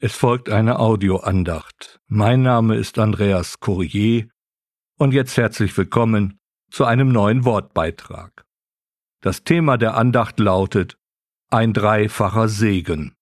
Es 0.00 0.14
folgt 0.14 0.48
eine 0.48 0.78
Audioandacht. 0.78 1.98
Mein 2.06 2.42
Name 2.42 2.76
ist 2.76 3.00
Andreas 3.00 3.58
Courier 3.58 4.28
und 4.96 5.12
jetzt 5.12 5.36
herzlich 5.36 5.76
willkommen 5.76 6.38
zu 6.70 6.84
einem 6.84 7.08
neuen 7.08 7.44
Wortbeitrag. 7.44 8.46
Das 9.22 9.42
Thema 9.42 9.76
der 9.76 9.96
Andacht 9.96 10.38
lautet 10.38 10.96
ein 11.50 11.72
dreifacher 11.72 12.46
Segen. 12.46 13.16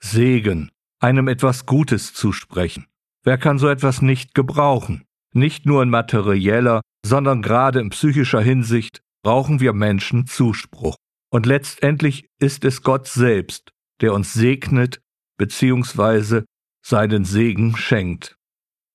Segen, 0.00 0.72
einem 0.98 1.28
etwas 1.28 1.66
Gutes 1.66 2.14
zusprechen. 2.14 2.88
Wer 3.22 3.38
kann 3.38 3.60
so 3.60 3.68
etwas 3.68 4.02
nicht 4.02 4.34
gebrauchen? 4.34 5.04
Nicht 5.32 5.66
nur 5.66 5.84
in 5.84 5.90
materieller, 5.90 6.80
sondern 7.06 7.42
gerade 7.42 7.78
in 7.78 7.90
psychischer 7.90 8.40
Hinsicht 8.40 9.02
brauchen 9.22 9.60
wir 9.60 9.72
Menschen 9.72 10.26
Zuspruch. 10.26 10.96
Und 11.30 11.46
letztendlich 11.46 12.26
ist 12.40 12.64
es 12.64 12.82
Gott 12.82 13.06
selbst, 13.06 13.70
der 14.00 14.14
uns 14.14 14.32
segnet 14.32 15.00
beziehungsweise 15.38 16.44
seinen 16.84 17.24
Segen 17.24 17.76
schenkt. 17.76 18.36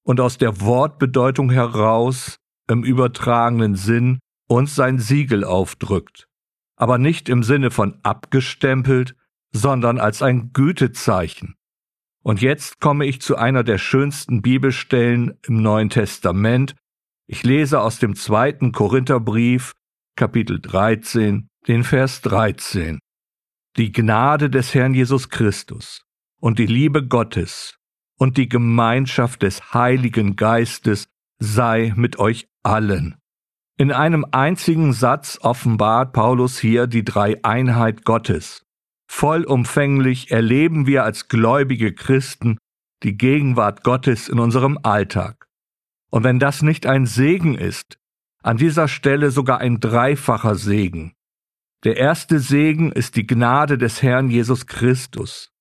Und 0.03 0.19
aus 0.19 0.37
der 0.37 0.61
Wortbedeutung 0.61 1.49
heraus 1.49 2.37
im 2.69 2.83
übertragenen 2.83 3.75
Sinn 3.75 4.19
uns 4.47 4.75
sein 4.75 4.99
Siegel 4.99 5.43
aufdrückt, 5.43 6.27
aber 6.75 6.97
nicht 6.97 7.29
im 7.29 7.43
Sinne 7.43 7.71
von 7.71 7.99
abgestempelt, 8.03 9.15
sondern 9.51 9.99
als 9.99 10.21
ein 10.21 10.51
Gütezeichen. 10.53 11.55
Und 12.23 12.41
jetzt 12.41 12.79
komme 12.79 13.05
ich 13.05 13.21
zu 13.21 13.35
einer 13.37 13.63
der 13.63 13.77
schönsten 13.77 14.41
Bibelstellen 14.41 15.37
im 15.45 15.61
Neuen 15.61 15.89
Testament. 15.89 16.75
Ich 17.27 17.43
lese 17.43 17.81
aus 17.81 17.99
dem 17.99 18.15
zweiten 18.15 18.71
Korintherbrief, 18.71 19.73
Kapitel 20.15 20.59
13, 20.61 21.47
den 21.67 21.83
Vers 21.83 22.21
13. 22.21 22.99
Die 23.77 23.91
Gnade 23.91 24.49
des 24.49 24.73
Herrn 24.73 24.93
Jesus 24.93 25.29
Christus 25.29 26.03
und 26.43 26.59
die 26.59 26.65
Liebe 26.65 27.07
Gottes 27.07 27.79
und 28.19 28.35
die 28.35 28.49
Gemeinschaft 28.49 29.43
des 29.43 29.73
Heiligen 29.73 30.35
Geistes 30.35 31.07
sei 31.39 31.93
mit 31.95 32.19
euch 32.19 32.49
allen. 32.63 33.15
In 33.77 33.93
einem 33.93 34.25
einzigen 34.29 34.91
Satz 34.91 35.39
offenbart 35.41 36.11
Paulus 36.11 36.59
hier 36.59 36.85
die 36.87 37.05
Dreieinheit 37.05 38.03
Gottes. 38.03 38.65
Vollumfänglich 39.09 40.31
erleben 40.31 40.85
wir 40.85 41.05
als 41.05 41.29
gläubige 41.29 41.93
Christen 41.93 42.57
die 43.03 43.15
Gegenwart 43.15 43.85
Gottes 43.85 44.27
in 44.27 44.39
unserem 44.39 44.77
Alltag. 44.83 45.47
Und 46.11 46.25
wenn 46.25 46.39
das 46.39 46.61
nicht 46.61 46.85
ein 46.85 47.05
Segen 47.05 47.55
ist, 47.55 47.97
an 48.41 48.57
dieser 48.57 48.89
Stelle 48.89 49.31
sogar 49.31 49.59
ein 49.59 49.79
dreifacher 49.79 50.55
Segen. 50.55 51.13
Der 51.85 51.95
erste 51.95 52.39
Segen 52.39 52.91
ist 52.91 53.15
die 53.15 53.25
Gnade 53.25 53.77
des 53.77 54.01
Herrn 54.01 54.29
Jesus 54.29 54.67
Christus. 54.67 55.52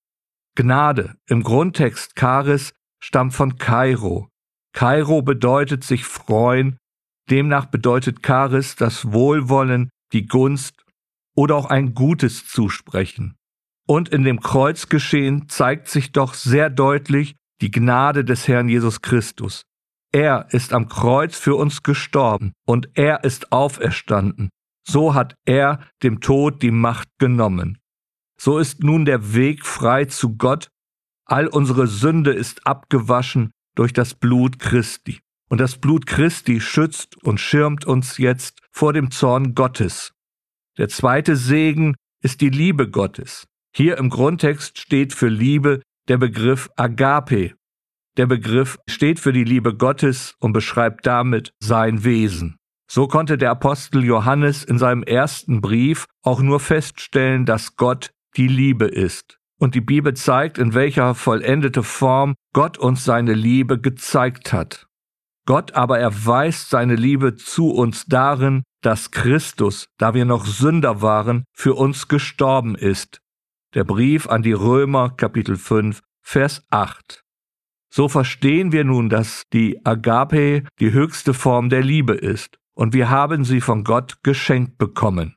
Gnade 0.55 1.17
im 1.27 1.43
Grundtext 1.43 2.13
Charis 2.19 2.75
stammt 3.03 3.33
von 3.33 3.57
Kairo. 3.57 4.29
Kairo 4.75 5.23
bedeutet 5.23 5.83
sich 5.83 6.05
freuen, 6.05 6.77
demnach 7.31 7.67
bedeutet 7.67 8.19
Charis 8.25 8.77
das 8.77 9.13
Wohlwollen, 9.13 9.89
die 10.13 10.27
Gunst 10.27 10.85
oder 11.35 11.57
auch 11.57 11.67
ein 11.67 11.95
Gutes 11.95 12.47
zusprechen. 12.47 13.35
Und 13.89 14.11
in 14.11 14.25
dem 14.25 14.41
Kreuzgeschehen 14.41 15.49
zeigt 15.49 15.89
sich 15.89 16.13
doch 16.13 16.35
sehr 16.35 16.69
deutlich 16.71 17.35
die 17.63 17.71
Gnade 17.71 18.25
des 18.25 18.47
Herrn 18.47 18.69
Jesus 18.69 19.01
Christus. 19.01 19.63
Er 20.13 20.49
ist 20.51 20.75
am 20.75 20.89
Kreuz 20.89 21.39
für 21.39 21.55
uns 21.55 21.83
gestorben 21.83 22.53
und 22.67 22.91
er 22.95 23.25
ist 23.25 23.53
auferstanden. 23.53 24.51
So 24.87 25.15
hat 25.15 25.35
er 25.47 25.81
dem 26.03 26.21
Tod 26.21 26.63
die 26.63 26.71
Macht 26.71 27.09
genommen. 27.19 27.79
So 28.45 28.59
ist 28.59 28.83
nun 28.83 29.05
der 29.05 29.35
Weg 29.35 29.65
frei 29.65 30.07
zu 30.07 30.37
Gott. 30.37 30.67
All 31.27 31.47
unsere 31.47 31.87
Sünde 31.87 32.33
ist 32.33 32.67
abgewaschen 32.67 33.53
durch 33.77 33.93
das 33.93 34.15
Blut 34.15 34.59
Christi. 34.59 35.21
Und 35.49 35.61
das 35.61 35.77
Blut 35.77 36.07
Christi 36.07 36.61
schützt 36.61 37.23
und 37.23 37.39
schirmt 37.39 37.85
uns 37.85 38.19
jetzt 38.19 38.59
vor 38.73 38.93
dem 38.93 39.13
Zorn 39.13 39.55
Gottes. 39.55 40.13
Der 40.77 40.89
zweite 40.89 41.37
Segen 41.37 41.95
ist 42.21 42.41
die 42.41 42.49
Liebe 42.49 42.91
Gottes. 42.91 43.47
Hier 43.77 43.97
im 43.97 44.11
Grundtext 44.11 44.77
steht 44.77 45.13
für 45.13 45.29
Liebe 45.29 45.81
der 46.09 46.19
Begriff 46.19 46.69
Agape. 46.75 47.55
Der 48.17 48.27
Begriff 48.27 48.77
steht 48.89 49.21
für 49.21 49.33
die 49.33 49.45
Liebe 49.45 49.77
Gottes 49.77 50.35
und 50.41 50.53
beschreibt 50.53 51.07
damit 51.07 51.53
sein 51.61 52.03
Wesen. 52.03 52.57
So 52.91 53.07
konnte 53.07 53.39
der 53.39 53.53
Apostel 53.53 54.03
Johannes 54.03 54.65
in 54.65 54.79
seinem 54.79 55.05
ersten 55.05 55.61
Brief 55.61 56.07
auch 56.23 56.43
nur 56.43 56.59
feststellen, 56.59 57.47
dass 57.47 57.77
Gott 57.77 58.11
die 58.37 58.49
Liebe 58.49 58.87
ist. 58.87 59.39
Und 59.59 59.75
die 59.75 59.81
Bibel 59.81 60.15
zeigt, 60.15 60.59
in 60.59 60.75
welcher 60.75 61.15
vollendete 61.15 61.83
Form 61.83 62.35
Gott 62.53 62.79
uns 62.79 63.05
seine 63.05 63.35
Liebe 63.35 63.81
gezeigt 63.81 64.53
hat. 64.53 64.87
Gott 65.47 65.73
aber 65.75 65.99
erweist 65.99 66.71
seine 66.71 66.95
Liebe 66.95 67.35
zu 67.35 67.71
uns 67.71 68.07
darin, 68.07 68.63
dass 68.81 69.11
Christus, 69.11 69.87
da 69.99 70.15
wir 70.15 70.25
noch 70.25 70.47
Sünder 70.47 71.03
waren, 71.03 71.45
für 71.53 71.75
uns 71.75 72.09
gestorben 72.09 72.75
ist. 72.75 73.21
Der 73.75 73.85
Brief 73.85 74.29
an 74.29 74.43
die 74.43 74.53
Römer 74.53 75.11
Kapitel 75.11 75.57
5 75.57 76.01
Vers 76.23 76.65
8. 76.71 77.23
So 77.93 78.09
verstehen 78.09 78.73
wir 78.73 78.85
nun, 78.85 79.09
dass 79.09 79.43
die 79.53 79.85
Agape 79.85 80.65
die 80.81 80.93
höchste 80.93 81.35
Form 81.35 81.69
der 81.69 81.83
Liebe 81.83 82.15
ist, 82.15 82.59
und 82.75 82.95
wir 82.95 83.11
haben 83.11 83.45
sie 83.45 83.61
von 83.61 83.85
Gott 83.85 84.23
geschenkt 84.23 84.79
bekommen. 84.79 85.37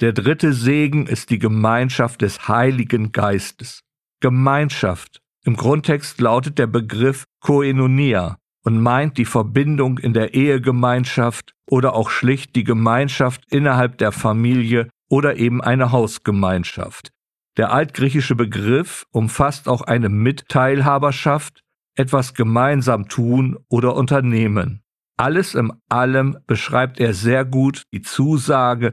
Der 0.00 0.14
dritte 0.14 0.54
Segen 0.54 1.06
ist 1.06 1.28
die 1.28 1.38
Gemeinschaft 1.38 2.22
des 2.22 2.48
Heiligen 2.48 3.12
Geistes. 3.12 3.82
Gemeinschaft. 4.20 5.20
Im 5.44 5.56
Grundtext 5.56 6.22
lautet 6.22 6.58
der 6.58 6.68
Begriff 6.68 7.24
Koinonia 7.40 8.38
und 8.64 8.80
meint 8.80 9.18
die 9.18 9.26
Verbindung 9.26 9.98
in 9.98 10.14
der 10.14 10.32
Ehegemeinschaft 10.32 11.52
oder 11.68 11.94
auch 11.94 12.08
schlicht 12.08 12.56
die 12.56 12.64
Gemeinschaft 12.64 13.44
innerhalb 13.50 13.98
der 13.98 14.12
Familie 14.12 14.88
oder 15.10 15.36
eben 15.36 15.60
eine 15.60 15.92
Hausgemeinschaft. 15.92 17.10
Der 17.58 17.70
altgriechische 17.70 18.36
Begriff 18.36 19.04
umfasst 19.12 19.68
auch 19.68 19.82
eine 19.82 20.08
Mitteilhaberschaft, 20.08 21.60
etwas 21.94 22.32
gemeinsam 22.32 23.06
tun 23.08 23.58
oder 23.68 23.94
unternehmen. 23.96 24.80
Alles 25.18 25.54
in 25.54 25.74
allem 25.90 26.38
beschreibt 26.46 26.98
er 27.00 27.12
sehr 27.12 27.44
gut 27.44 27.82
die 27.92 28.00
Zusage 28.00 28.92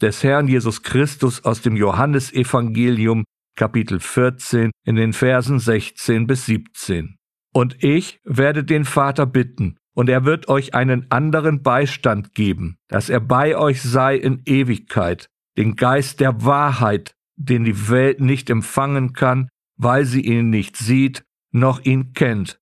des 0.00 0.22
Herrn 0.22 0.48
Jesus 0.48 0.82
Christus 0.82 1.44
aus 1.44 1.62
dem 1.62 1.76
Johannesevangelium 1.76 3.24
Kapitel 3.56 4.00
14 4.00 4.70
in 4.84 4.96
den 4.96 5.12
Versen 5.12 5.58
16 5.58 6.26
bis 6.26 6.46
17. 6.46 7.16
Und 7.52 7.82
ich 7.82 8.20
werde 8.24 8.64
den 8.64 8.84
Vater 8.84 9.24
bitten, 9.24 9.78
und 9.94 10.10
er 10.10 10.26
wird 10.26 10.48
euch 10.48 10.74
einen 10.74 11.10
anderen 11.10 11.62
Beistand 11.62 12.34
geben, 12.34 12.76
dass 12.88 13.08
er 13.08 13.20
bei 13.20 13.56
euch 13.56 13.80
sei 13.80 14.16
in 14.16 14.42
Ewigkeit, 14.44 15.30
den 15.56 15.74
Geist 15.74 16.20
der 16.20 16.44
Wahrheit, 16.44 17.14
den 17.36 17.64
die 17.64 17.88
Welt 17.88 18.20
nicht 18.20 18.50
empfangen 18.50 19.14
kann, 19.14 19.48
weil 19.78 20.04
sie 20.04 20.20
ihn 20.20 20.50
nicht 20.50 20.76
sieht, 20.76 21.24
noch 21.50 21.82
ihn 21.82 22.12
kennt. 22.12 22.60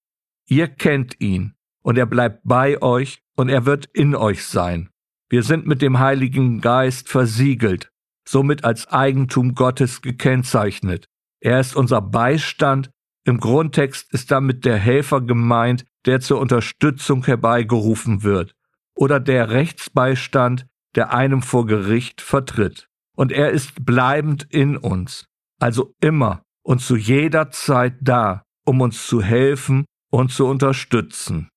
Ihr 0.48 0.68
kennt 0.68 1.20
ihn, 1.20 1.54
und 1.82 1.98
er 1.98 2.06
bleibt 2.06 2.42
bei 2.44 2.80
euch, 2.80 3.20
und 3.36 3.48
er 3.48 3.66
wird 3.66 3.86
in 3.86 4.14
euch 4.14 4.44
sein. 4.44 4.90
Wir 5.34 5.42
sind 5.42 5.66
mit 5.66 5.82
dem 5.82 5.98
Heiligen 5.98 6.60
Geist 6.60 7.08
versiegelt, 7.08 7.90
somit 8.24 8.62
als 8.62 8.86
Eigentum 8.86 9.56
Gottes 9.56 10.00
gekennzeichnet. 10.00 11.08
Er 11.40 11.58
ist 11.58 11.74
unser 11.74 12.00
Beistand. 12.00 12.90
Im 13.24 13.40
Grundtext 13.40 14.14
ist 14.14 14.30
damit 14.30 14.64
der 14.64 14.76
Helfer 14.76 15.20
gemeint, 15.22 15.86
der 16.06 16.20
zur 16.20 16.38
Unterstützung 16.38 17.24
herbeigerufen 17.24 18.22
wird, 18.22 18.54
oder 18.94 19.18
der 19.18 19.50
Rechtsbeistand, 19.50 20.68
der 20.94 21.12
einem 21.12 21.42
vor 21.42 21.66
Gericht 21.66 22.20
vertritt. 22.20 22.86
Und 23.16 23.32
er 23.32 23.50
ist 23.50 23.84
bleibend 23.84 24.46
in 24.50 24.76
uns, 24.76 25.26
also 25.58 25.96
immer 26.00 26.42
und 26.62 26.80
zu 26.80 26.94
jeder 26.94 27.50
Zeit 27.50 27.96
da, 28.00 28.44
um 28.64 28.80
uns 28.80 29.08
zu 29.08 29.20
helfen 29.20 29.84
und 30.12 30.30
zu 30.30 30.46
unterstützen. 30.46 31.48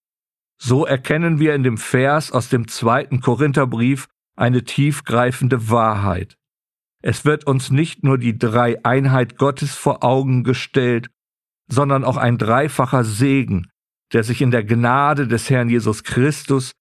So 0.59 0.86
erkennen 0.86 1.39
wir 1.39 1.54
in 1.54 1.63
dem 1.63 1.77
Vers 1.77 2.31
aus 2.31 2.50
dem 2.50 2.68
zweiten 2.68 3.21
Korintherbrief 3.21 4.07
eine 4.36 4.63
tiefgreifende 4.63 5.69
Wahrheit. 5.69 6.36
Es 7.04 7.25
wird 7.25 7.45
uns 7.45 7.69
nicht 7.69 8.04
nur 8.04 8.18
die 8.18 8.38
Dreieinheit 8.38 9.38
Gottes 9.38 9.75
vor 9.75 10.04
Augen 10.04 10.44
gestellt, 10.44 11.09
sondern 11.69 12.04
auch 12.04 12.18
ein 12.18 12.38
dreifacher 12.38 13.04
Segen, 13.04 13.69
der 14.13 14.24
sich 14.24 14.42
in 14.42 14.51
der 14.51 14.63
Gnade 14.63 15.27
des 15.27 15.50
Herrn 15.50 15.69
Jesus 15.69 16.04
Christus 16.04 16.71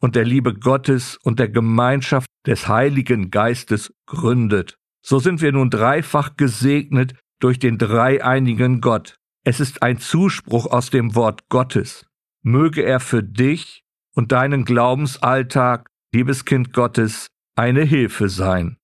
und 0.00 0.14
der 0.14 0.24
Liebe 0.24 0.54
Gottes 0.54 1.16
und 1.22 1.38
der 1.38 1.48
Gemeinschaft 1.48 2.28
des 2.46 2.68
Heiligen 2.68 3.30
Geistes 3.30 3.92
gründet. 4.06 4.76
So 5.04 5.18
sind 5.18 5.40
wir 5.40 5.52
nun 5.52 5.70
dreifach 5.70 6.36
gesegnet 6.36 7.14
durch 7.40 7.58
den 7.58 7.78
dreieinigen 7.78 8.80
Gott. 8.80 9.16
Es 9.44 9.60
ist 9.60 9.82
ein 9.82 9.98
Zuspruch 9.98 10.66
aus 10.66 10.90
dem 10.90 11.14
Wort 11.14 11.48
Gottes 11.48 12.05
möge 12.46 12.82
er 12.82 13.00
für 13.00 13.24
dich 13.24 13.82
und 14.14 14.30
deinen 14.30 14.64
Glaubensalltag, 14.64 15.88
liebes 16.14 16.44
Kind 16.44 16.72
Gottes, 16.72 17.26
eine 17.56 17.82
Hilfe 17.82 18.28
sein. 18.28 18.76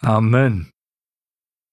Amen. 0.00 0.71